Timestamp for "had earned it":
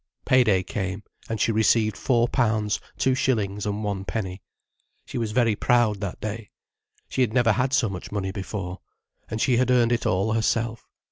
9.57-10.07